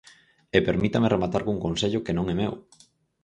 E 0.57 0.59
permítame 0.67 1.11
rematar 1.15 1.41
cun 1.43 1.63
consello 1.65 2.03
que 2.05 2.15
non 2.17 2.25
é 2.33 2.35
meu. 2.41 2.53